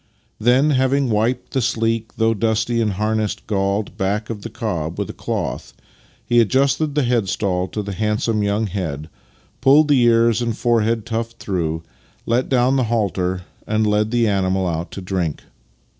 Then, 0.39 0.71
having 0.71 1.11
wiped 1.11 1.51
the 1.53 1.61
sleek, 1.61 2.15
though 2.15 2.33
dusty 2.33 2.81
and 2.81 2.93
harness 2.93 3.35
galled, 3.35 3.97
back 3.99 4.31
of 4.31 4.41
the 4.41 4.49
cob 4.49 4.97
with 4.97 5.11
a 5.11 5.13
cloth, 5.13 5.75
he 6.25 6.41
ad 6.41 6.49
justed 6.49 6.95
the 6.95 7.03
headstall 7.03 7.67
to 7.67 7.83
the 7.83 7.93
handsome 7.93 8.41
young 8.41 8.65
head, 8.65 9.09
pulled 9.61 9.89
the 9.89 10.01
ears 10.01 10.41
and 10.41 10.57
forehead 10.57 11.05
tuft 11.05 11.37
through, 11.37 11.83
let 12.25 12.49
down 12.49 12.77
the 12.77 12.85
halter, 12.85 13.43
and 13.67 13.85
led 13.85 14.09
the 14.09 14.27
animal 14.27 14.65
out 14.65 14.89
to 14.93 15.01
drink. 15.01 15.43